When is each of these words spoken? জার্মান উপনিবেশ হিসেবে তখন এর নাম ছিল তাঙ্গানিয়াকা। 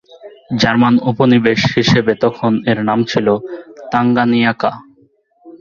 জার্মান 0.61 0.95
উপনিবেশ 1.09 1.61
হিসেবে 1.75 2.13
তখন 2.23 2.51
এর 2.71 2.79
নাম 2.89 2.99
ছিল 3.11 3.27
তাঙ্গানিয়াকা। 3.91 4.71